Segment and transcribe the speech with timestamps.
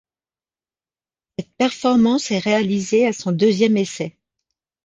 [1.37, 4.17] Cette performance est réalisée à son deuxième essai.